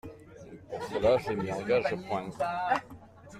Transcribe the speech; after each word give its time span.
Pour 0.67 0.81
cela, 0.85 1.19
je 1.19 1.29
ne 1.31 1.43
m'y 1.43 1.51
engage 1.51 1.95
point. 2.07 2.31